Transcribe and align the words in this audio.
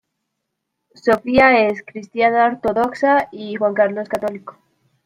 Sofía 0.95 1.67
es 1.67 1.83
cristiana 1.85 2.47
ortodoxa 2.47 3.29
y 3.31 3.53
Juan 3.57 3.75
Carlos 3.75 4.09
católico. 4.09 4.57